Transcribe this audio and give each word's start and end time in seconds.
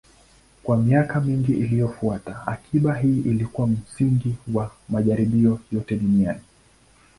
Kwa 0.63 0.77
miaka 0.77 1.19
mingi 1.21 1.51
iliyofuata, 1.53 2.47
akiba 2.47 2.95
hii 2.95 3.19
ilikuwa 3.19 3.67
msingi 3.67 4.35
wa 4.53 4.71
majaribio 4.89 5.59
yote 5.71 5.95
duniani. 5.95 6.41